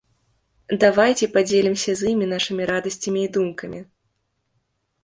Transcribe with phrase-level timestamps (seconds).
[0.83, 3.79] Давайце падзелімся з імі нашымі радасцямі і думкамі.